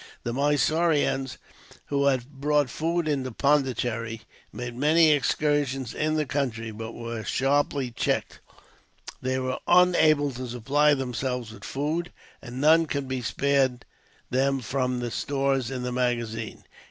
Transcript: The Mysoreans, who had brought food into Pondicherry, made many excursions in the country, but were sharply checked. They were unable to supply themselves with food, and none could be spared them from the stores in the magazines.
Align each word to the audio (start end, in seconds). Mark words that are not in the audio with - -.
The 0.23 0.33
Mysoreans, 0.33 1.37
who 1.85 2.07
had 2.07 2.25
brought 2.27 2.71
food 2.71 3.07
into 3.07 3.31
Pondicherry, 3.31 4.23
made 4.51 4.75
many 4.75 5.11
excursions 5.11 5.93
in 5.93 6.15
the 6.15 6.25
country, 6.25 6.71
but 6.71 6.93
were 6.93 7.23
sharply 7.23 7.91
checked. 7.91 8.39
They 9.21 9.37
were 9.37 9.59
unable 9.67 10.31
to 10.31 10.47
supply 10.47 10.95
themselves 10.95 11.51
with 11.51 11.63
food, 11.63 12.11
and 12.41 12.59
none 12.59 12.87
could 12.87 13.07
be 13.07 13.21
spared 13.21 13.85
them 14.31 14.59
from 14.61 15.01
the 15.01 15.11
stores 15.11 15.69
in 15.69 15.83
the 15.83 15.91
magazines. 15.91 16.63